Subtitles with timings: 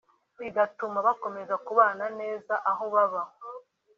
[0.39, 3.21] bigatuma bakomeza kubana neza aho baba